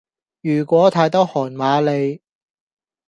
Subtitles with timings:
[0.41, 2.23] 如果太多韓瑪利